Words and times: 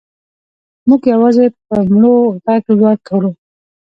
موږ 0.87 1.01
یوازې 1.13 1.45
په 1.67 1.75
مړو 1.93 2.15
غږ 2.47 2.65
لوړ 2.79 2.95
کړو. 3.07 3.31